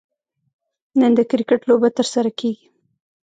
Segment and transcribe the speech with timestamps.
[0.99, 2.65] نن د کرکټ لوبه ترسره کیږي